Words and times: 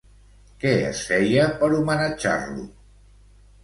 Què 0.63 0.71
es 0.85 1.03
feia 1.11 1.45
per 1.61 1.71
homenatjar-lo? 1.83 2.69